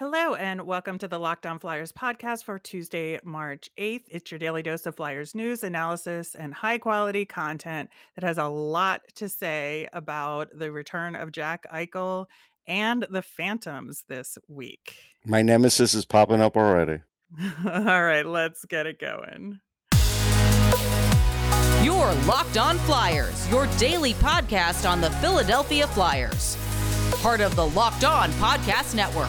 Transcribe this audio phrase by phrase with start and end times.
[0.00, 4.04] Hello, and welcome to the Locked On Flyers podcast for Tuesday, March 8th.
[4.08, 8.46] It's your daily dose of Flyers news, analysis, and high quality content that has a
[8.46, 12.24] lot to say about the return of Jack Eichel
[12.66, 14.96] and the Phantoms this week.
[15.26, 17.02] My nemesis is popping up already.
[17.66, 19.60] All right, let's get it going.
[21.84, 26.56] Your Locked On Flyers, your daily podcast on the Philadelphia Flyers.
[27.20, 29.28] Part of the Locked On Podcast Network.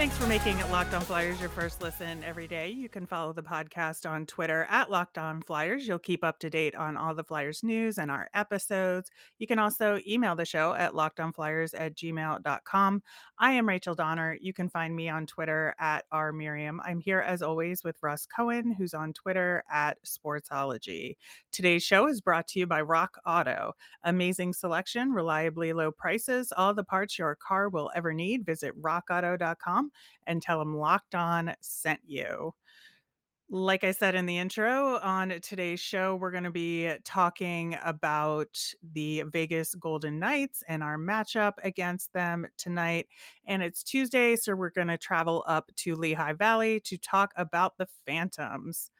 [0.00, 2.70] Thanks for making it Locked On Flyers your first listen every day.
[2.70, 5.86] You can follow the podcast on Twitter at Locked On Flyers.
[5.86, 9.10] You'll keep up to date on all the Flyers news and our episodes.
[9.38, 13.02] You can also email the show at lockedonflyers at gmail.com.
[13.38, 14.38] I am Rachel Donner.
[14.40, 16.80] You can find me on Twitter at R Miriam.
[16.82, 21.16] I'm here as always with Russ Cohen, who's on Twitter at Sportsology.
[21.52, 23.74] Today's show is brought to you by Rock Auto.
[24.04, 28.46] Amazing selection, reliably low prices, all the parts your car will ever need.
[28.46, 29.89] Visit rockauto.com
[30.26, 32.54] and tell them Locked On sent you.
[33.52, 38.56] Like I said in the intro, on today's show, we're going to be talking about
[38.92, 43.08] the Vegas Golden Knights and our matchup against them tonight.
[43.48, 47.76] And it's Tuesday, so we're going to travel up to Lehigh Valley to talk about
[47.76, 48.92] the Phantoms.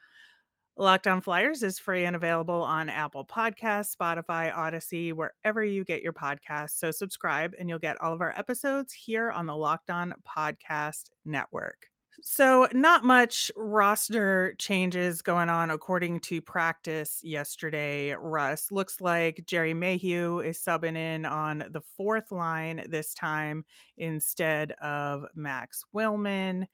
[0.77, 6.03] Locked On Flyers is free and available on Apple Podcasts, Spotify, Audacy, wherever you get
[6.03, 6.79] your podcasts.
[6.79, 11.11] So subscribe and you'll get all of our episodes here on the Locked On Podcast
[11.25, 11.91] Network.
[12.23, 18.15] So, not much roster changes going on according to practice yesterday.
[18.15, 23.65] Russ looks like Gerry Mayhew is subbing in on the fourth line this time
[23.97, 26.67] instead of Max Willman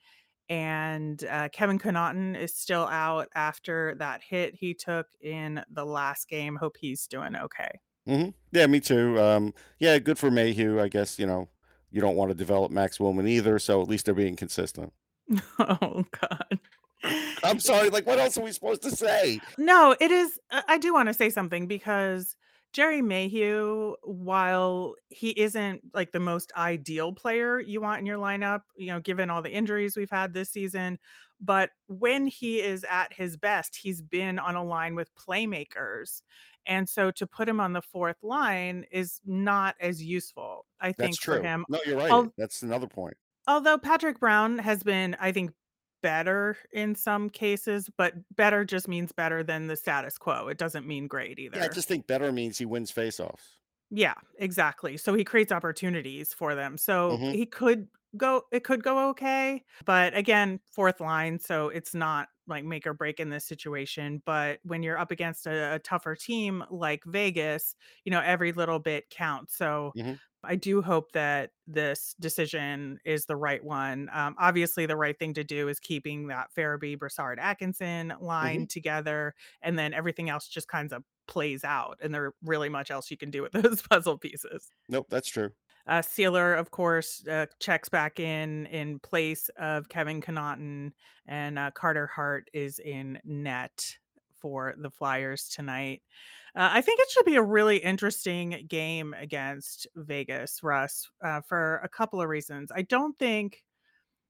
[0.48, 6.28] and uh, Kevin Connauton is still out after that hit he took in the last
[6.28, 6.56] game.
[6.56, 7.80] Hope he's doing okay.
[8.06, 9.20] hmm Yeah, me too.
[9.20, 10.80] Um, yeah, good for Mayhew.
[10.80, 11.48] I guess you know
[11.90, 14.92] you don't want to develop Max Willman either, so at least they're being consistent.
[15.58, 16.58] oh God.
[17.44, 17.90] I'm sorry.
[17.90, 19.40] Like, what else are we supposed to say?
[19.58, 20.38] No, it is.
[20.50, 22.36] I I do want to say something because
[22.72, 28.60] Gerry Mayhew, while he isn't like the most ideal player you want in your lineup,
[28.76, 30.98] you know, given all the injuries we've had this season,
[31.40, 36.22] but when he is at his best, he's been on a line with playmakers.
[36.66, 40.98] And so to put him on the fourth line is not as useful, I That's
[40.98, 41.64] think, for him.
[41.68, 42.10] No, you're right.
[42.10, 43.16] Al- That's another point.
[43.46, 45.52] Although Patrick Brown has been, I think,
[46.02, 50.48] better in some cases, but better just means better than the status quo.
[50.48, 51.56] It doesn't mean great either.
[51.56, 53.56] Yeah, I just think better means he wins faceoffs.
[53.90, 54.96] Yeah, exactly.
[54.96, 56.76] So he creates opportunities for them.
[56.76, 61.94] So hmm he could go it could go okay, but again, fourth line, so it's
[61.94, 65.78] not like make or break in this situation, but when you're up against a, a
[65.80, 69.54] tougher team like Vegas, you know, every little bit counts.
[69.56, 74.08] So hmm I do hope that this decision is the right one.
[74.12, 79.34] Um, obviously, the right thing to do is keeping that Farabee, Brassard, Atkinson line together,
[79.62, 81.98] and then everything else just kind of plays out.
[82.02, 84.70] And there really much else you can do with those puzzle pieces.
[84.88, 85.50] Nope, that's true.
[85.86, 90.92] Uh, Seeler, of course, uh, checks back in in place of Kevin Connauton,
[91.26, 93.96] and uh, Carter Hart is in net
[94.40, 96.02] for the Flyers tonight.
[96.56, 101.76] Uh, I think it should be a really interesting game against Vegas, Russ, uh, for
[101.84, 102.72] a couple of reasons.
[102.74, 103.62] I don't think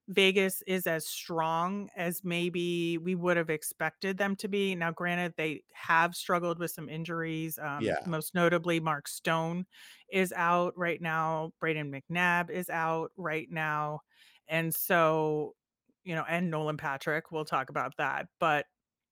[0.09, 4.75] Vegas is as strong as maybe we would have expected them to be.
[4.75, 7.59] Now, granted, they have struggled with some injuries.
[7.59, 8.05] Um, Yeah.
[8.05, 9.65] most notably, Mark Stone
[10.09, 11.53] is out right now.
[11.61, 14.01] Brayden McNabb is out right now.
[14.47, 15.55] And so,
[16.03, 18.27] you know, and Nolan Patrick, we'll talk about that.
[18.39, 18.65] But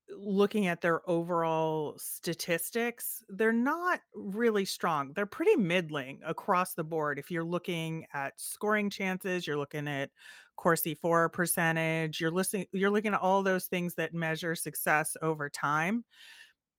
[0.09, 5.13] looking at their overall statistics, they're not really strong.
[5.13, 7.19] They're pretty middling across the board.
[7.19, 10.11] If you're looking at scoring chances, you're looking at
[10.55, 15.49] Corsi for percentage, you're listening, you're looking at all those things that measure success over
[15.49, 16.05] time.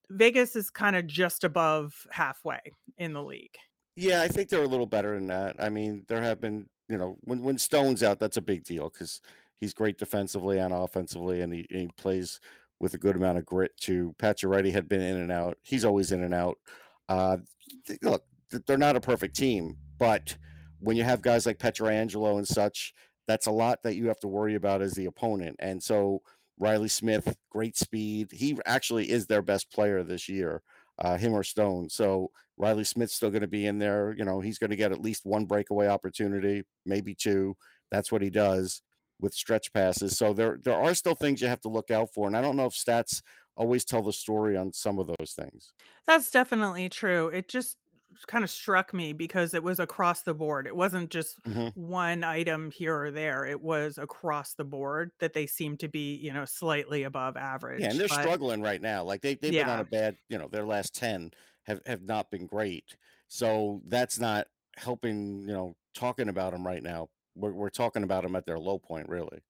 [0.08, 2.61] Vegas is kind of just above halfway
[2.96, 3.56] in the league.
[3.96, 5.56] Yeah, I think they're a little better than that.
[5.58, 8.88] I mean, there have been, you know, when when Stone's out, that's a big deal
[8.90, 9.20] because
[9.58, 12.40] he's great defensively and offensively, and he, and he plays
[12.81, 14.14] with a good amount of grit too.
[14.19, 16.58] Pacioretty had been in and out; he's always in and out.
[17.08, 17.38] Uh,
[18.02, 18.25] look,
[18.67, 20.37] they're not a perfect team, but
[20.81, 22.93] when you have guys like Pietrangelo and such,
[23.26, 25.56] that's a lot that you have to worry about as the opponent.
[25.58, 26.23] And so
[26.58, 28.28] Riley Smith, great speed.
[28.32, 30.62] He actually is their best player this year,
[30.99, 31.90] uh, him or Stone.
[31.90, 34.14] So Riley Smith's still going to be in there.
[34.17, 37.56] You know, he's going to get at least one breakaway opportunity, maybe two.
[37.90, 38.82] That's what he does.
[39.21, 40.17] With stretch passes.
[40.19, 42.57] So there there are still things you have to look out for, and I don't
[42.57, 43.23] know if stats
[43.57, 45.73] always tell the story on some of those things.
[46.07, 47.29] That's definitely true.
[47.29, 47.79] It just
[48.27, 50.67] kind of struck me because it was across the board.
[50.67, 53.45] It wasn't just hmm one item here or there.
[53.45, 57.75] It was across the board that they seem to be, you know, slightly above average.
[57.77, 59.05] Yeah, and they're But struggling right now.
[59.05, 61.33] Like they they've been on a bad, you know, their last 10
[61.65, 62.97] have have not been great.
[63.29, 64.47] So that's not
[64.77, 67.09] helping, you know, talking about them right now.
[67.37, 69.43] We're we're talking about them at their low point, really.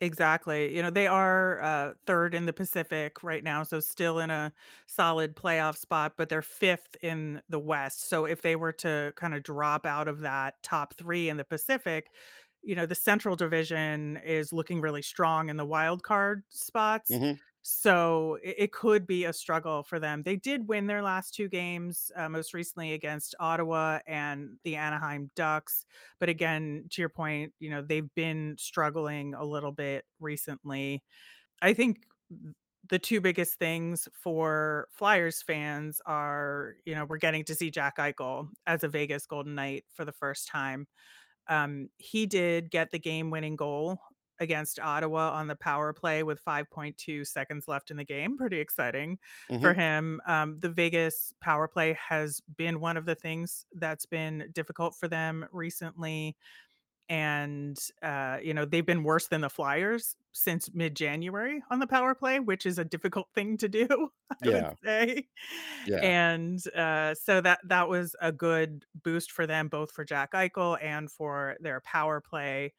[0.00, 0.74] exactly.
[0.74, 4.52] You know, they are uh, third in the Pacific right now, so still in a
[4.86, 8.08] solid playoff spot, but they're fifth in the West.
[8.08, 11.44] So if they were to kind of drop out of that top three in the
[11.44, 12.10] Pacific,
[12.62, 17.20] you know, the Central Division is looking really strong in the wild card spots.
[17.20, 20.22] hmm So it, it could be a struggle for them.
[20.22, 25.30] They did win their last two games, uh, most recently against Ottawa and the Anaheim
[25.34, 25.86] Ducks.
[26.20, 31.02] But again, to your point, you know, they've been struggling a little bit recently.
[31.62, 32.04] I think
[32.90, 37.96] the two biggest things for Flyers fans are, you know, we're getting to see Jack
[37.96, 40.86] Eichel as a Vegas Golden Knight for the first time
[41.48, 43.98] um, he did get the game-winning goal
[44.40, 48.36] against Ottawa on the power play with 5.2 seconds left in the game.
[48.36, 49.18] Pretty exciting
[49.58, 50.20] for hmm him.
[50.26, 55.08] Um, the Vegas power play has been one of the things that's been difficult for
[55.08, 56.36] them recently.
[57.10, 62.14] And, uh, you know, they've been worse than the Flyers since mid-January on the power
[62.14, 63.86] play, which is a difficult thing to do,
[64.42, 65.28] I would Yeah, say.
[65.84, 66.12] yeah.
[66.12, 70.78] And, uh, so that that was a good boost for them, both for Jack Eichel
[70.82, 72.72] and for their power play.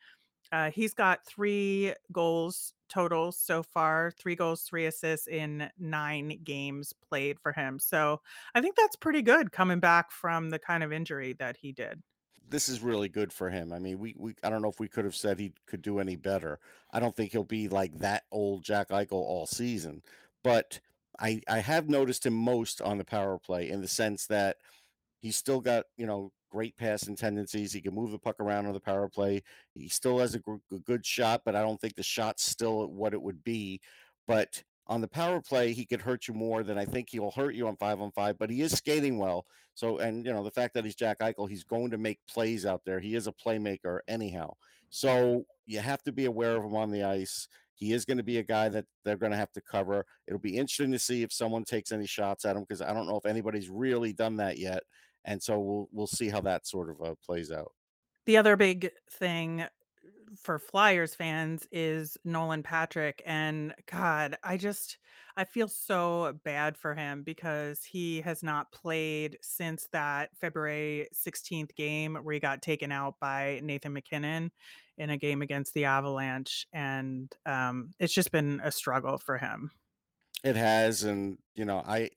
[0.51, 6.93] Uh, he's got 3 goals total so far, 3 goals, 3 assists in 9 games
[6.93, 7.79] played for him.
[7.79, 8.21] So,
[8.53, 12.01] I think that's pretty good coming back from the kind of injury that he did.
[12.47, 13.73] This is really good for him.
[13.73, 15.97] I mean, we we I don't know if we could have said he could do
[15.99, 16.59] any better.
[16.91, 20.03] I don't think he'll be like that old Jack Eichel all season,
[20.43, 20.79] but
[21.19, 24.57] I I have noticed him most on the power play in the sense that
[25.21, 27.73] He's still got, you know, great passing tendencies.
[27.73, 29.43] He can move the puck around on the power play.
[29.73, 30.39] He still has a,
[30.73, 33.81] a good shot, but I don't think the shot's still what it would be.
[34.25, 37.55] But on the power play, he could hurt you more than I think he'll hurt
[37.55, 38.37] you on five on five.
[38.37, 39.45] But he is skating well.
[39.73, 42.65] So, and you know, the fact that he's Jack Eichel, he's going to make plays
[42.65, 43.01] out there.
[43.01, 44.53] He is a playmaker anyhow.
[44.89, 47.49] So you have to be aware of him on the ice.
[47.73, 50.05] He is going to be a guy that they're going to have to cover.
[50.25, 53.09] It'll be interesting to see if someone takes any shots at him because I don't
[53.09, 54.83] know if anybody's really done that yet
[55.25, 57.73] and so we'll we'll see how that sort of uh, plays out.
[58.25, 59.65] The other big thing
[60.37, 64.97] for Flyers fans is Nolan Patrick, and God, I just
[65.37, 71.75] I feel so bad for him because he has not played since that February 16th
[71.75, 74.51] game where he got taken out by Nathan MacKinnon
[74.97, 79.71] in a game against the Avalanche, and, um, it's just been a struggle for him.
[80.43, 82.11] It has, and you know, I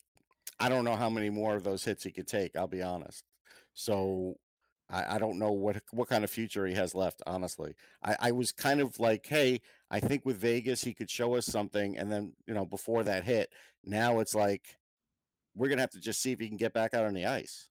[0.60, 2.56] I don't know how many more of those hits he could take.
[2.56, 3.24] I'll be honest.
[3.74, 4.36] So
[4.88, 7.22] I, I don't know what what kind of future he has left.
[7.26, 9.60] Honestly, I, I was kind of like, hey,
[9.90, 13.24] I think with Vegas he could show us something, and then you know before that
[13.24, 13.52] hit,
[13.84, 14.78] now it's like
[15.54, 17.70] we're gonna have to just see if he can get back out on the ice.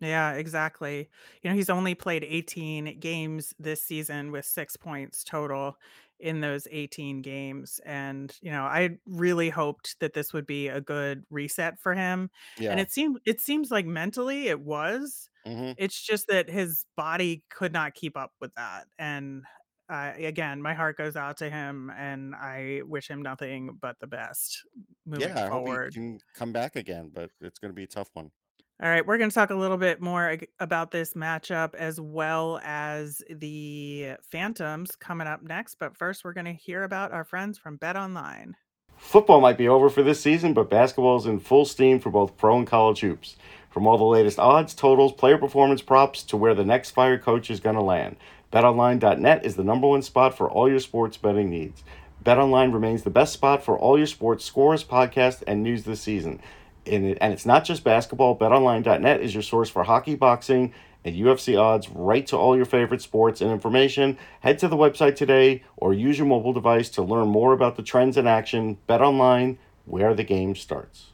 [0.00, 1.10] Yeah, exactly.
[1.42, 5.76] You know, he's only played 18 games this season with 6 points total
[6.20, 10.80] in those 18 games, and, you know, I really hoped that this would be a
[10.80, 12.70] good reset for him, yeah.
[12.70, 15.30] and it seemed it seems like mentally it was.
[15.44, 19.44] hmm It's just that his body could not keep up with that, and,
[19.88, 24.06] uh, again, my heart goes out to him, and I wish him nothing but the
[24.08, 24.64] best
[25.06, 25.44] moving Yeah.
[25.44, 25.92] I hope he forward.
[25.92, 28.32] can come back again, but it's gonna be a tough one.
[28.80, 32.60] All right, we're going to talk a little bit more about this matchup as well
[32.62, 35.80] as the Phantoms coming up next.
[35.80, 38.54] But first, we're going to hear about our friends from Bet Online.
[38.96, 42.36] Football might be over for this season, but basketball is in full steam for both
[42.36, 43.34] pro and college hoops.
[43.68, 47.50] From all the latest odds, totals, player performance props to where the next fired coach
[47.50, 48.14] is going to land,
[48.52, 51.82] betonline.net is the number one spot for all your sports betting needs.
[52.24, 56.40] BetOnline remains the best spot for all your sports scores, podcasts, and news this season.
[56.88, 58.38] And, it, and it's not just basketball.
[58.38, 60.72] BetOnline.net is your source for hockey, boxing,
[61.04, 64.18] and UFC odds right to all your favorite sports and information.
[64.40, 67.82] Head to the website today or use your mobile device to learn more about the
[67.82, 68.78] trends in action.
[68.88, 71.12] BetOnline, where the game starts.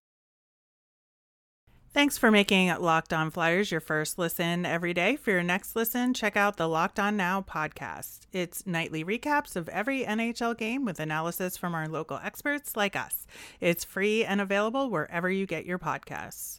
[1.94, 5.14] Thanks for making Locked On Flyers your first listen every day.
[5.14, 8.22] For your next listen, check out the Locked On Now podcast.
[8.32, 13.28] It's nightly recaps of every NHL game with analysis from our local experts like us.
[13.60, 16.58] It's free and available wherever you get your podcasts.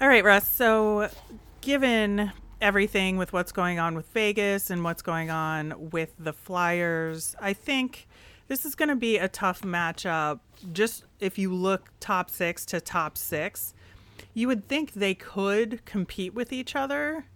[0.00, 0.48] All right, Russ.
[0.48, 1.10] So,
[1.60, 7.36] given everything with what's going on with Vegas and what's going on with the Flyers,
[7.38, 8.08] I think
[8.48, 10.40] this is going to be a tough matchup.
[10.72, 13.74] Just if you look top six to top six,
[14.34, 17.26] you would think they could compete with each other.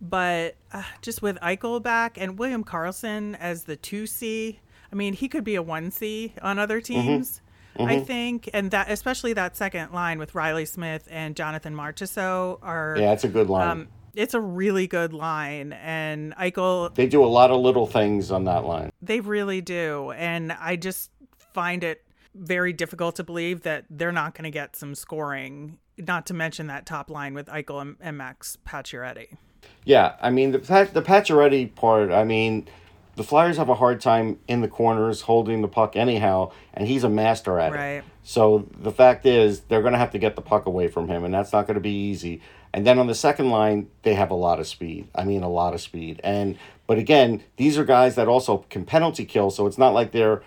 [0.00, 4.58] But uh, just with Eichel back and William Karlsson as the 2C,
[4.90, 7.40] I mean, he could be a 1C on other teams.
[7.78, 7.88] Mm-hmm.
[7.88, 12.96] I think, and that especially that second line with Riley Smith and Jonathan Marchessault are
[12.98, 13.68] yeah, it's a good line.
[13.68, 16.94] Um, it's a really good line, and Eichel.
[16.94, 18.92] They do a lot of little things on that line.
[19.00, 21.10] They really do, and I just
[21.54, 25.78] find it very difficult to believe that they're not going to get some scoring.
[25.98, 29.36] Not to mention that top line with Eichel and, and Max Pacioretty.
[29.84, 32.10] Yeah, I mean the the Pacioretty part.
[32.10, 32.68] I mean,
[33.16, 37.04] the Flyers have a hard time in the corners holding the puck anyhow, and he's
[37.04, 37.86] a master at right.
[37.96, 38.04] it.
[38.22, 41.24] So the fact is, they're going to have to get the puck away from him,
[41.24, 42.40] and that's not going to be easy.
[42.72, 45.08] And then on the second line, they have a lot of speed.
[45.14, 46.20] I mean, a lot of speed.
[46.24, 46.56] And
[46.86, 50.42] but again, these are guys that also can penalty kill, so it's not like they're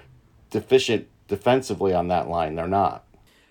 [0.49, 2.55] deficient defensively on that line.
[2.55, 3.03] They're not.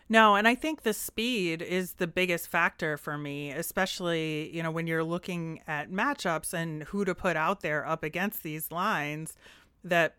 [0.08, 4.70] No, and I think the speed is the biggest factor for me, especially, you know,
[4.70, 9.34] when you're looking at matchups and who to put out there up against these lines
[9.82, 10.16] that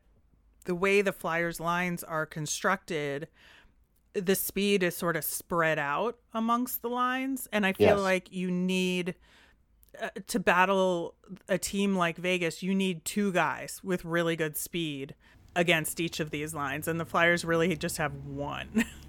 [0.65, 3.27] the way the Flyers lines are constructed,
[4.13, 7.99] the speed is sort of spread out amongst the lines and I feel yes.
[7.99, 9.13] like you need
[10.01, 11.13] uh, to battle
[11.47, 15.13] a team like Vegas, you need two guys with really good speed
[15.55, 18.85] against each of these lines and the Flyers really just have one.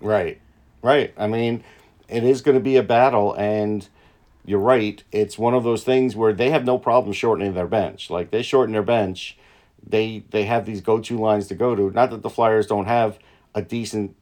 [0.00, 0.40] Right.
[0.82, 1.12] Right.
[1.16, 1.64] I mean,
[2.08, 3.88] it is going to be a battle and
[4.44, 5.02] you're right.
[5.10, 8.10] It's one of those things where they have no problem shortening their bench.
[8.10, 9.36] Like they shorten their bench,
[9.84, 11.90] they they have these go-to lines to go to.
[11.90, 13.18] Not that the Flyers don't have
[13.54, 14.14] a decent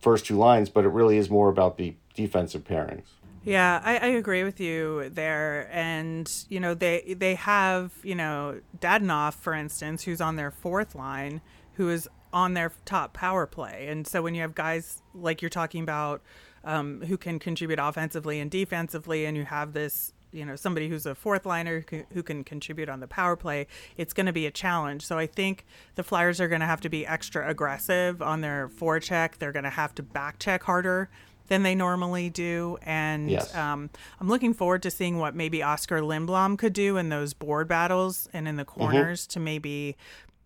[0.00, 3.06] first two lines, but it really is more about the defensive pairings.
[3.44, 5.68] Yeah, I, I agree with you there.
[5.70, 10.94] And, you know, they they have, you know, Dadonov, for instance, who's on their fourth
[10.94, 11.42] line,
[11.74, 13.86] who is on their top power play.
[13.88, 16.20] And so when you have guys like you're talking about
[16.64, 21.06] um, who can contribute offensively and defensively, and you have this, you know, somebody who's
[21.06, 24.32] a fourth liner who can, who can contribute on the power play, it's going to
[24.32, 25.06] be a challenge.
[25.06, 25.64] So I think
[25.94, 29.38] the Flyers are going to have to be extra aggressive on their forecheck.
[29.38, 31.08] They're going to have to back check harder
[31.46, 32.78] than they normally do.
[32.82, 33.54] And yes.
[33.54, 37.68] um, I'm looking forward to seeing what maybe Oscar Lindblom could do in those board
[37.68, 38.80] battles and in the mm-hmm.
[38.80, 39.32] corners mm-hmm.
[39.34, 39.96] to maybe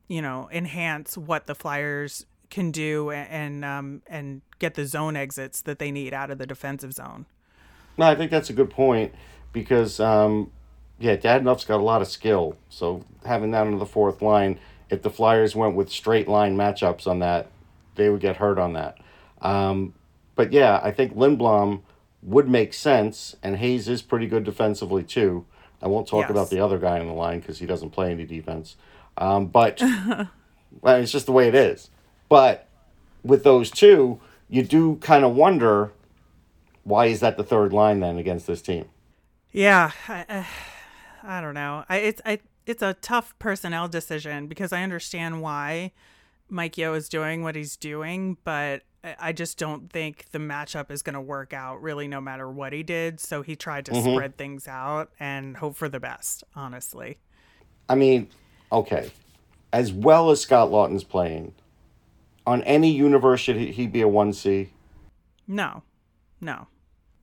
[0.08, 5.60] you know enhance what the Flyers can do and um, and get the zone exits
[5.62, 7.26] that they need out of the defensive zone.
[7.96, 9.14] No, I think that's a good point
[9.52, 10.50] because um,
[10.98, 12.56] yeah, Dadonov's got a lot of skill.
[12.68, 14.58] So having that on the fourth line,
[14.90, 17.50] if the Flyers went with straight line matchups on that,
[17.94, 18.98] they would get hurt on that.
[19.42, 19.94] Um,
[20.34, 21.82] but yeah, I think Lindblom
[22.22, 25.44] would make sense, and Hayes is pretty good defensively too.
[25.80, 26.30] I won't talk yes.
[26.30, 28.76] about the other guy on the line because he doesn't play any defense.
[29.18, 29.80] Um, but
[30.80, 31.90] well, it's just the way it is.
[32.28, 32.68] But
[33.22, 35.92] with those two, you do kind of wonder
[36.84, 38.86] why is that the third line then against this team?
[39.52, 40.46] Yeah, I,
[41.22, 41.84] I don't know.
[41.88, 45.92] I, it's I, it's a tough personnel decision because I understand why
[46.48, 48.82] Mike Yeo is doing what he's doing, but
[49.18, 52.72] I just don't think the matchup is going to work out really no matter what
[52.72, 53.20] he did.
[53.20, 54.14] So he tried to mm-hmm.
[54.14, 57.18] spread things out and hope for the best, honestly.
[57.88, 58.28] I mean,
[58.70, 59.10] okay,
[59.72, 61.54] as well as Scott Laughton's playing,
[62.46, 64.70] on any universe should he be a one C?
[65.46, 65.82] No,
[66.40, 66.68] no.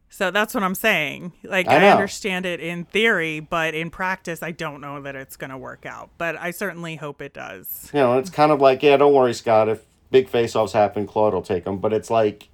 [0.09, 1.33] So that's what I'm saying.
[1.43, 5.35] Like I, I, understand it in theory, but in practice, I don't know that it's
[5.35, 6.09] going to work out.
[6.17, 7.89] But I certainly hope it does.
[7.93, 9.67] You know, it's kind of like, yeah, don't worry, Scott.
[9.67, 11.79] If big face-offs happen, Claude will take them.
[11.79, 12.47] But it's like,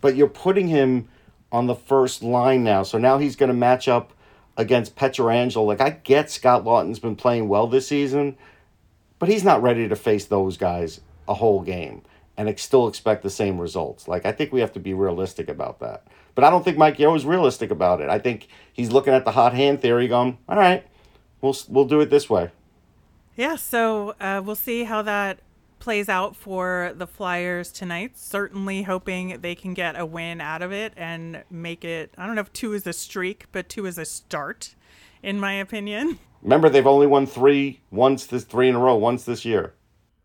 [0.00, 1.08] but you're putting him
[1.52, 4.12] on the first line now, so now he's going to match up
[4.56, 5.66] against Pietrangelo.
[5.66, 8.36] Like I get Scott Laughton's been playing well this season,
[9.18, 12.02] but he's not ready to face those guys a whole game
[12.36, 14.08] and still expect the same results.
[14.08, 16.06] Like I think we have to be realistic about that.
[16.34, 18.10] But I don't think Mike Yeo is realistic about it.
[18.10, 20.86] I think he's looking at the hot hand theory, going, "All right,
[21.40, 22.50] we'll we'll do it this way."
[23.36, 23.56] Yeah.
[23.56, 25.38] So uh, we'll see how that
[25.78, 28.16] plays out for the Flyers tonight.
[28.16, 32.12] Certainly hoping they can get a win out of it and make it.
[32.16, 34.74] I don't know if two is a streak, but two is a start,
[35.22, 36.18] in my opinion.
[36.42, 39.74] Remember, they've only won three once this three in a row once this year.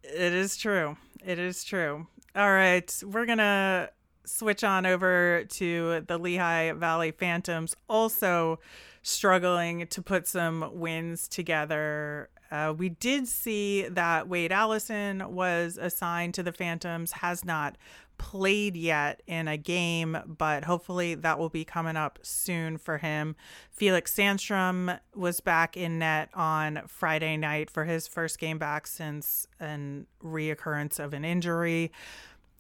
[0.04, 0.98] It is true.
[1.26, 2.08] It is true.
[2.36, 3.90] All right, we're gonna
[4.24, 8.60] switch on over to the Lehigh Valley Phantoms, also
[9.02, 16.34] struggling to put some wins together uh, we did see that Wade Allison was assigned
[16.34, 17.78] to the Phantoms, has not
[18.18, 23.36] played yet in a game, but hopefully that will be coming up soon for him.
[23.72, 29.48] Felix Sandstrom was back in net on Friday night for his first game back since
[29.60, 31.92] an reoccurrence of an injury.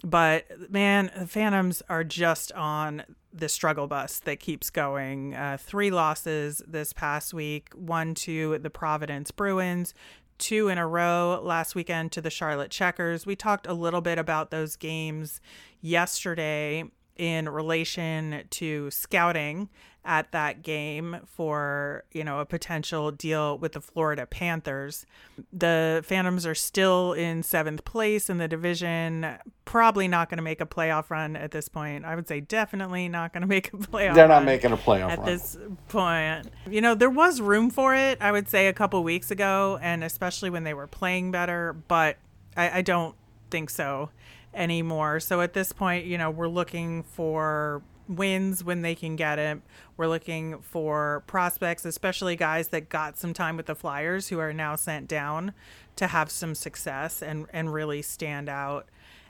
[0.04, 3.04] But man, the Phantoms are just on
[3.34, 5.36] the struggle bus that keeps going.
[5.36, 9.94] Uh, three losses this past week one to the Providence Bruins,
[10.38, 13.26] two in a row last weekend to the Charlotte Checkers.
[13.26, 15.40] We talked a little bit about those games
[15.82, 16.84] yesterday
[17.16, 19.70] in relation to scouting
[20.04, 25.06] at that game for, you know, a potential deal with the Florida Panthers.
[25.54, 30.60] The Phantoms are still in 7th place in the division, probably not going to make
[30.60, 32.04] a playoff run at this point.
[32.04, 34.08] I would say definitely not going to make a playoff.
[34.08, 34.16] Run.
[34.16, 35.28] They're not making a playoff at run.
[35.28, 36.48] this point.
[36.70, 40.04] You know, there was room for it, I would say a couple weeks ago and
[40.04, 42.18] especially when they were playing better, but
[42.58, 43.16] I, I don't
[43.52, 44.10] think so
[44.54, 45.20] anymore.
[45.20, 47.82] So at this point, you know, we're looking for
[48.16, 49.62] wins when they can get it.
[49.98, 54.54] We're looking for prospects, especially guys that got some time with the Flyers who are
[54.54, 55.54] now sent down
[55.96, 58.88] to have some success and and really stand out.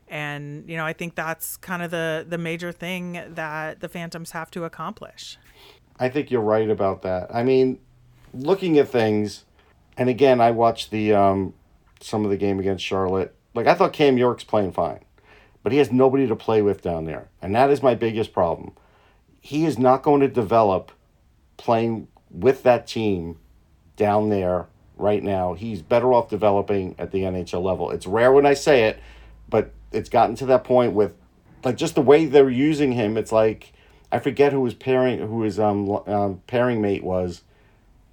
[0.07, 4.31] And you know, I think that's kind of the the major thing that the Phantoms
[4.31, 5.38] have to accomplish.
[6.00, 7.33] I think you're right about that.
[7.33, 7.79] I mean,
[8.33, 9.45] looking at things,
[9.97, 11.53] and again, I watched the um,
[12.00, 13.35] some of the game against Charlotte.
[13.53, 15.01] Like I thought Cam York's playing fine
[15.63, 17.29] but he has nobody to play with down there.
[17.41, 18.73] And that is my biggest problem.
[19.39, 20.91] He is not going to develop
[21.57, 23.37] playing with that team
[23.95, 25.53] down there right now.
[25.53, 27.91] He's better off developing at the NHL level.
[27.91, 28.99] It's rare when I say it,
[29.49, 31.15] but it's gotten to that point with
[31.63, 33.17] like just the way they're using him.
[33.17, 33.73] It's like
[34.11, 37.43] I forget who his pairing who his um, um pairing mate was,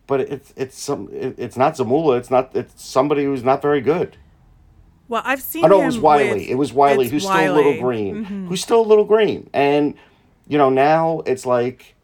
[0.06, 2.18] but it's it's some it, it's not Zamula.
[2.18, 4.16] It's not it's somebody who's not very good.
[5.08, 5.64] Well, I've seen.
[5.64, 6.32] Oh no, it was Wylie.
[6.34, 8.10] with- it was Wylie, who's still a little Wylie.
[8.12, 8.24] Mm-hmm.
[8.24, 8.46] green.
[8.46, 9.94] Who's still a little green, and
[10.46, 11.94] you know now it's like,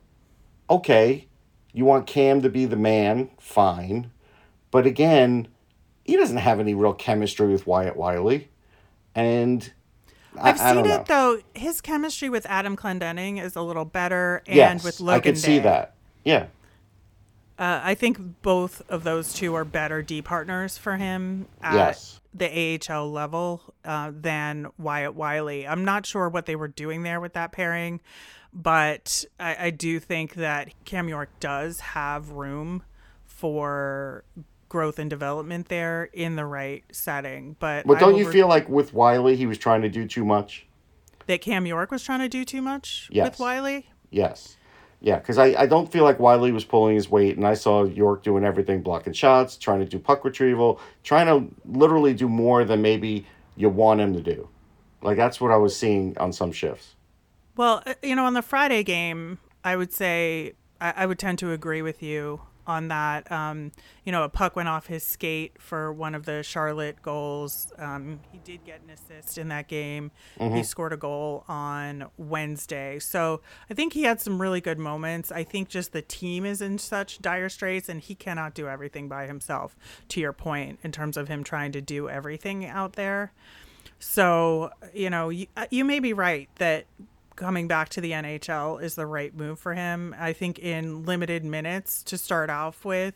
[0.70, 1.26] okay,
[1.72, 4.10] you want Cam to be the man, fine,
[4.70, 5.48] but again,
[6.04, 8.48] he doesn't have any real chemistry with Wyatt Wylie,
[9.14, 9.72] and
[10.38, 10.94] I, I've I seen know.
[10.94, 11.38] it though.
[11.54, 15.36] His chemistry with Adam Clendenning is a little better, and yes, with Logan I can
[15.36, 15.94] see that.
[16.24, 16.46] Yeah,
[17.58, 22.20] Uh, I think both of those two are better D partners for him at Yes.
[22.34, 25.66] the AHL level uh, than Wyatt Wylie.
[25.66, 28.00] I'm not sure what they were doing there with that pairing,
[28.52, 32.82] but I, I do think that Cam York does have room
[33.24, 34.24] for
[34.68, 37.54] growth and development there in the right setting.
[37.60, 40.66] But but don't you feel like with Wylie he was trying to do too much?
[41.26, 43.30] that Cam York was trying to do too much Yes.
[43.30, 43.86] with Wylie?
[44.10, 44.56] Yes.
[45.04, 47.84] Yeah, because I, I don't feel like Wylie was pulling his weight, and I saw
[47.84, 52.64] York doing everything, blocking shots, trying to do puck retrieval, trying to literally do more
[52.64, 54.48] than maybe you want him to do.
[55.02, 56.94] Like, that's what I was seeing on some shifts.
[57.54, 61.38] Well, uh, you know, on the Friday game, I would say I, I would tend
[61.40, 63.30] to agree with you on that.
[63.30, 63.72] Um,
[64.04, 67.72] you know, a puck went off his skate for one of the Charlotte goals.
[67.78, 70.10] Um, he did get an assist in that game.
[70.54, 72.98] He scored a goal on Wednesday.
[72.98, 75.32] So I think he had some really good moments.
[75.32, 79.08] I think just the team is in such dire straits and he cannot do everything
[79.08, 79.76] by himself,
[80.08, 83.32] to your point, in terms of him trying to do everything out there.
[83.98, 86.86] So, you know, you, uh, you may be right that
[87.36, 90.14] coming back to the NHL is the right move for him.
[90.18, 93.14] I think in limited minutes to start off with,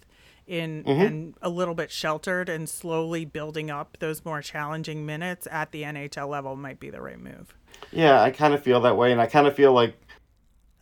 [0.48, 1.00] in mm-hmm.
[1.00, 5.82] and a little bit sheltered and slowly building up those more challenging minutes at the
[5.82, 7.54] NHL level might be the right move.
[7.92, 9.94] Yeah, I kind of feel that way, and I kind of feel like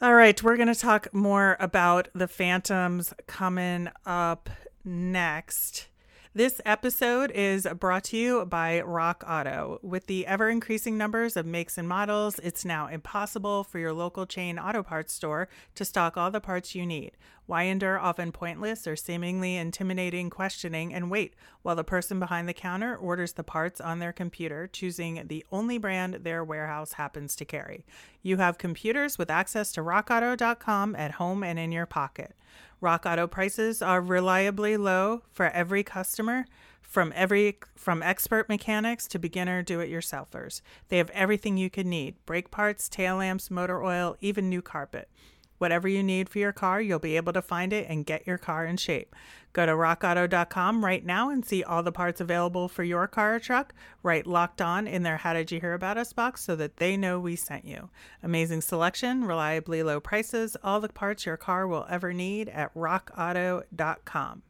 [0.01, 4.49] All right, we're going to talk more about the Phantoms coming up
[4.85, 5.88] next.
[6.37, 9.79] This episode is brought to you by Rock Auto.
[9.83, 14.27] With the ever increasing numbers of makes and models, it's now impossible for your local
[14.27, 17.12] chain auto parts store to stock all the parts you need.
[17.46, 22.53] Why endure often pointless or seemingly intimidating questioning and wait while the person behind the
[22.53, 27.46] counter orders the parts on their computer, choosing the only brand their warehouse happens to
[27.46, 27.87] carry?
[28.22, 32.35] You have computers with access to rockauto.com at home and in your pocket.
[32.80, 36.44] Rock Auto prices are reliably low for every customer,
[36.82, 40.60] from every from expert mechanics to beginner do-it-yourselfers.
[40.88, 45.08] They have everything you could need: brake parts, tail lamps, motor oil, even new carpet.
[45.59, 48.38] Whatever you need for your car, you'll be able to find it and get your
[48.38, 49.14] car in shape.
[49.53, 53.38] Go to rockauto.com right now and see all the parts available for your car or
[53.38, 53.73] truck.
[54.03, 56.97] Write locked on in their How Did You Hear About Us box so that they
[56.97, 57.88] know we sent you.
[58.23, 64.42] Amazing selection, reliably low prices, all the parts your car will ever need at rockauto.com.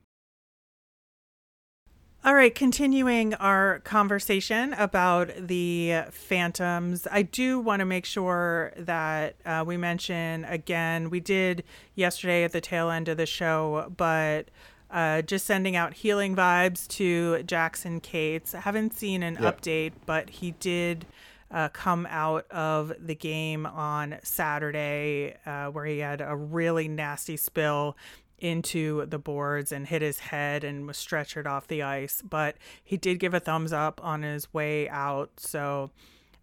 [2.27, 9.37] All right, continuing our conversation about the Phantoms, I do want to make sure that
[9.47, 11.63] uh, we mention again, we did
[11.95, 14.49] yesterday at the tail end of the show, but
[14.91, 18.57] uh, just sending out healing vibes to Jackson Cates.
[18.57, 19.61] I haven't seen an yep.
[19.61, 21.07] update, but he did
[21.53, 27.37] uh, come out of the game on Saturday uh, where he had a really nasty
[27.37, 27.97] spill
[28.39, 32.23] into the boards and hit his head and was stretchered off the ice.
[32.23, 35.31] But he did give a thumbs up on his way out.
[35.39, 35.91] So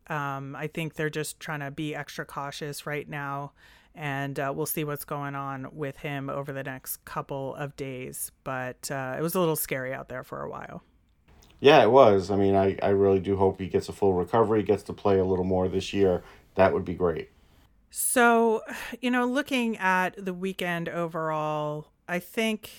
[0.08, 3.51] um, I think they're just trying to be extra cautious right now.
[3.95, 8.32] And uh, we'll see what's going on with him over the next couple of days.
[8.43, 10.82] But uh, it was a little scary out there for a while.
[11.60, 12.32] Yeah, it was.
[12.32, 15.19] I mean, I, I really do hope he gets a full recovery, gets to play
[15.19, 16.23] a little more this year.
[16.56, 17.29] That would be great.
[17.95, 18.63] So,
[19.01, 22.71] you know, looking at the weekend overall, I think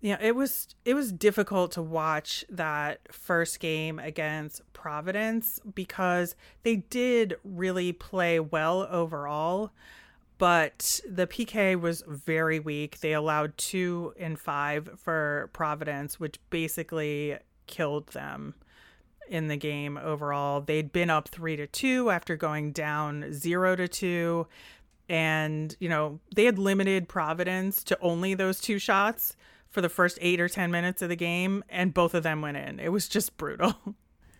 [0.00, 6.36] you know, it was it was difficult to watch that first game against Providence because
[6.64, 9.70] they did really play well overall,
[10.38, 13.00] but the PK was very weak.
[13.00, 18.54] They allowed 2 and 5 for Providence, which basically killed them
[19.28, 20.60] in the game overall.
[20.60, 24.46] They'd been up three to two after going down zero to two.
[25.08, 29.36] And, you know, they had limited Providence to only those two shots
[29.68, 32.56] for the first eight or 10 minutes of the game, and both of them went
[32.56, 32.80] in.
[32.80, 33.74] It was just brutal.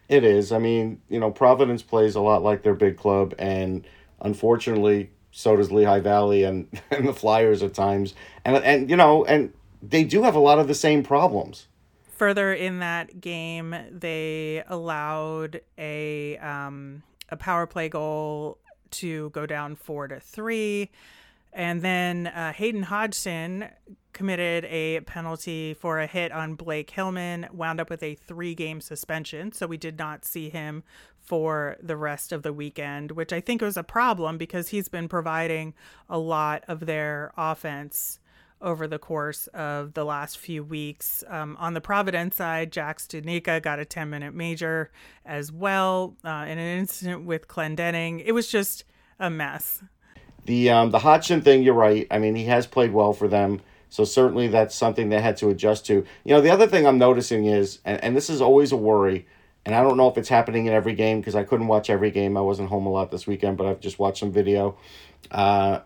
[0.09, 0.53] It is.
[0.53, 3.85] I mean, you know, Providence plays a lot like their big club, and
[4.21, 8.15] unfortunately, so does Lehigh Valley and, and the Flyers at times.
[8.45, 11.67] And, and, you know, and they do have a lot of the same problems
[12.17, 18.59] further in that game, they allowed a um, a power play goal
[18.91, 20.91] to go down four to three,
[21.53, 23.69] and then uh, Hayden Hodgson
[24.13, 28.81] committed a penalty for a hit on Blake Hillman, wound up with a three game
[28.81, 29.53] suspension.
[29.53, 30.85] So we did not see him
[31.21, 35.09] for the rest of the weekend, which I think was a problem because he's been
[35.09, 35.75] providing
[36.09, 38.21] a lot of their offense
[38.61, 41.23] over the course of the last few weeks.
[41.29, 44.91] Um, on the Providence side, Jack Studnicka got a 10 minute major
[45.25, 48.23] as well uh, in an incident with Clendenning.
[48.25, 48.85] It was just
[49.19, 49.83] a mess.
[50.45, 52.07] The um, the Hodgson thing, you're right.
[52.11, 53.61] I mean, he has played well for them.
[53.89, 56.05] So certainly that's something they had to adjust to.
[56.25, 59.27] You know, the other thing I'm noticing is, and, and this is always a worry,
[59.65, 62.11] and I don't know if it's happening in every game because I couldn't watch every
[62.11, 62.37] game.
[62.37, 64.77] I wasn't home a lot this weekend, but I've just watched some video.
[65.31, 65.81] Uh,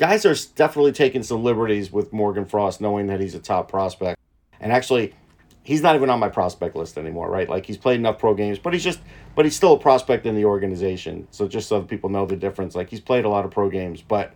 [0.00, 4.18] guys are definitely taking some liberties with Morgan Frost, knowing that he's a top prospect.
[4.58, 5.14] And actually,
[5.62, 7.46] he's not even on my prospect list anymore, right?
[7.46, 9.00] Like he's played enough pro games, but he's just,
[9.34, 11.28] but he's still a prospect in the organization.
[11.30, 14.00] So just so people know the difference, like he's played a lot of pro games,
[14.00, 14.32] but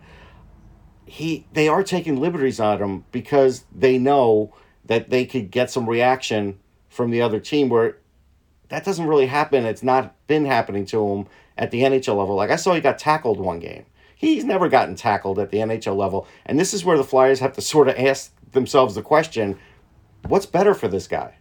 [1.07, 4.53] he, they are taking liberties on him because they know
[4.85, 7.97] that they could get some reaction from the other team where
[8.69, 9.65] that doesn't really happen.
[9.65, 12.35] It's not been happening to him at the NHL level.
[12.35, 13.87] Like I saw he got tackled one game
[14.25, 16.27] He's never gotten tackled at the NHL level.
[16.45, 19.57] And this is where the Flyers have to sort of ask themselves the question
[20.27, 21.35] what's better for this guy?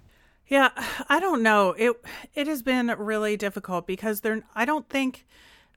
[0.46, 0.70] Yeah,
[1.08, 1.70] I don't know.
[1.78, 1.96] It
[2.34, 5.26] it has been really difficult because they're I don't think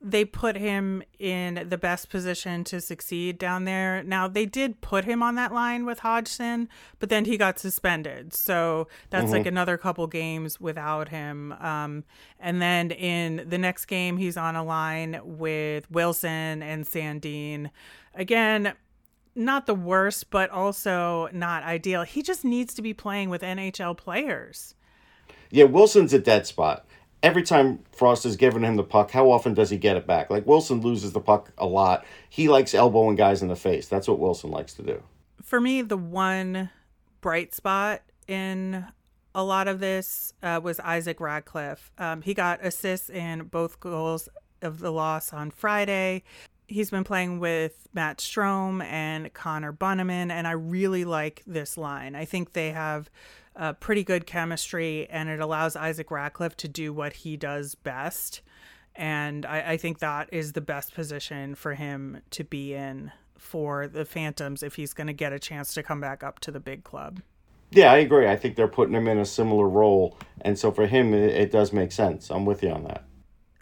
[0.02, 4.04] they put him in the best position to succeed down there.
[4.04, 8.34] Now they did put him on that line with Hodgson, but then he got suspended,
[8.34, 9.34] so that's mm-hmm.
[9.34, 11.52] like another couple games without him.
[11.54, 12.04] Um,
[12.40, 17.72] and then in the next game, he's on a line with Wilson and Sandin.
[18.14, 18.74] Again,
[19.36, 22.04] not the worst, but also not ideal.
[22.04, 24.76] He just needs to be playing with NHL players.
[25.50, 26.87] Yeah, Wilson's a dead spot
[27.24, 30.30] every time Frost has given him the puck, how often does he get it back?
[30.30, 32.06] Like Wilson loses the puck a lot.
[32.30, 33.88] He likes elbowing guys in the face.
[33.88, 35.04] That's what Wilson likes to do.
[35.42, 36.70] For me, the one
[37.22, 38.86] bright spot in
[39.34, 41.92] a lot of this uh, was Isaac Ratcliffe.
[41.98, 44.30] Um, he got assists in both goals
[44.62, 46.24] of the loss on Friday.
[46.68, 52.14] He's been playing with Matt Strome and Connor Bunnaman, and I really like this line.
[52.14, 53.10] I think they have
[53.56, 58.42] uh, pretty good chemistry, and it allows Isaac Ratcliffe to do what he does best.
[58.96, 63.88] And I, I think that is the best position for him to be in for
[63.88, 66.60] the Phantoms if he's going to get a chance to come back up to the
[66.60, 67.22] big club.
[67.72, 68.28] Yeah, I agree.
[68.28, 70.18] I think they're putting him in a similar role.
[70.42, 72.30] And so for him, it, it does make sense.
[72.30, 73.04] I'm with you on that.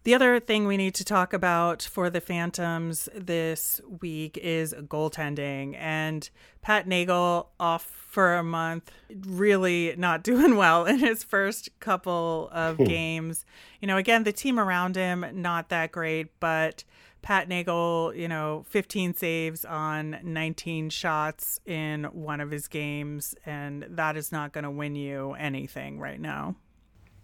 [0.06, 5.76] The other thing we need to talk about for the Phantoms this week is goaltending.
[5.80, 6.30] And
[6.62, 8.92] Pat Nagle off for a month,
[9.26, 12.84] really not doing well in his first couple of hmm.
[12.84, 13.46] games.
[13.82, 16.84] You know, again, the team around him, not that great, but
[17.24, 23.88] Pat Nagle, you know, 15 saves on 19 shots in one of his games, and
[23.90, 26.56] that is not going to win you anything right now.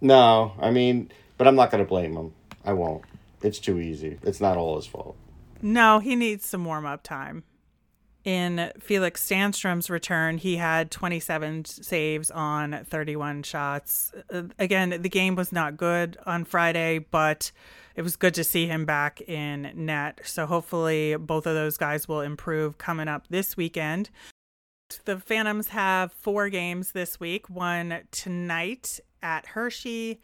[0.01, 2.33] No, I mean, but I'm not going to blame him.
[2.65, 3.03] I won't.
[3.41, 4.19] It's too easy.
[4.23, 5.15] It's not all his fault.
[5.61, 7.43] No, he needs some warm up time.
[8.23, 14.11] In Felix Sandstrom's return, he had 27 saves on 31 shots.
[14.31, 17.51] Uh, again, the game was not good on Friday, but
[17.95, 20.21] it was good to see him back in net.
[20.23, 24.11] So hopefully both of those guys will improve coming up this weekend.
[25.05, 30.19] The Phantoms have four games this week one tonight at Hershey.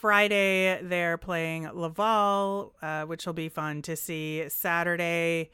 [0.00, 4.48] Friday, they're playing Laval, uh, which will be fun to see.
[4.48, 5.50] Saturday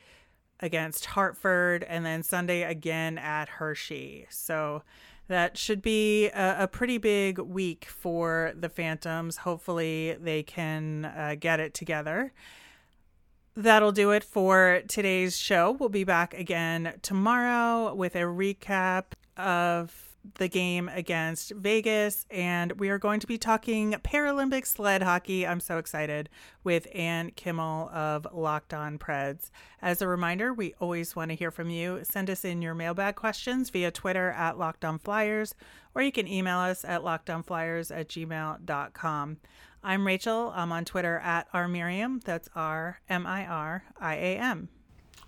[0.61, 4.27] against Hartford, and then Sunday again at Hershey.
[4.29, 4.83] So
[5.29, 9.39] that should be a, a, pretty big week for the Phantoms.
[9.39, 12.33] Hopefully, they can uh, get it together.
[13.55, 15.71] That'll do it for today's show.
[15.71, 19.05] We'll be back again tomorrow with a recap
[19.39, 25.47] of the game against Vegas, and we are going to be talking Paralympic sled hockey.
[25.47, 26.29] I'm so excited
[26.63, 29.51] with Ann Kimmel of Locked On Preds.
[29.83, 32.01] As a reminder, we always want to hear from you.
[32.03, 35.55] Send us in your mailbag questions via Twitter at Locked On Flyers,
[35.95, 39.37] or you can email us at lockedonflyers at gmail.com.
[39.83, 40.51] I'm Rachel.
[40.57, 42.25] I'm on Twitter at rmiriam.
[42.25, 44.71] That's R M I R I A M.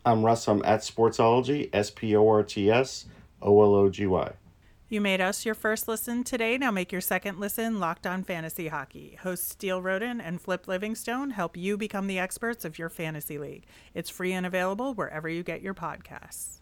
[0.07, 0.49] I'm Russ.
[0.49, 3.07] I'm at Sportsology, S P O R T S
[3.43, 4.33] O L O G Y.
[4.89, 6.57] You made us your first listen today.
[6.59, 9.19] Now make your second listen Locked On Fantasy Hockey.
[9.21, 13.65] Hosts Steele Roden and Flip Livingstone help you become the experts of your fantasy league.
[13.95, 16.56] It's free and available wherever you get your podcasts.